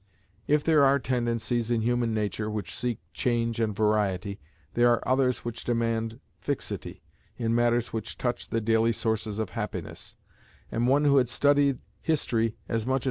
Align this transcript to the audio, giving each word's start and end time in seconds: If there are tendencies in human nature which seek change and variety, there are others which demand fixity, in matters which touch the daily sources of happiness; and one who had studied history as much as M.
If 0.47 0.63
there 0.63 0.83
are 0.83 0.97
tendencies 0.97 1.69
in 1.69 1.81
human 1.81 2.11
nature 2.11 2.49
which 2.49 2.73
seek 2.75 2.97
change 3.13 3.59
and 3.59 3.75
variety, 3.75 4.39
there 4.73 4.89
are 4.91 5.07
others 5.07 5.45
which 5.45 5.63
demand 5.63 6.19
fixity, 6.39 7.03
in 7.37 7.53
matters 7.53 7.93
which 7.93 8.17
touch 8.17 8.47
the 8.49 8.61
daily 8.61 8.93
sources 8.93 9.37
of 9.37 9.51
happiness; 9.51 10.17
and 10.71 10.87
one 10.87 11.05
who 11.05 11.17
had 11.17 11.29
studied 11.29 11.77
history 12.01 12.55
as 12.67 12.87
much 12.87 12.95
as 12.95 12.95
M. 12.95 12.99